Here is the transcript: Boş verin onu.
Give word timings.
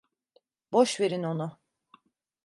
Boş 0.71 0.99
verin 0.99 1.23
onu. 1.23 1.59